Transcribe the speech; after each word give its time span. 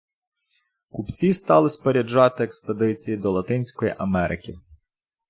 Купці 0.89 1.33
стали 1.33 1.69
споряджати 1.69 2.43
експедиції 2.43 3.17
до 3.17 3.31
Латинської 3.31 3.95
Америки. 3.97 4.57